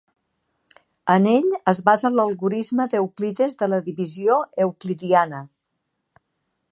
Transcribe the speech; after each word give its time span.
En 1.15 1.27
ell 1.33 1.51
es 1.71 1.81
basa 1.89 2.11
l'algorisme 2.15 2.89
d'Euclides 2.93 3.55
de 3.61 3.69
la 3.75 3.81
divisió 3.91 4.39
euclidiana. 4.67 5.47